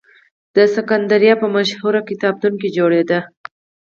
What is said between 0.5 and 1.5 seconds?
د سکندریه په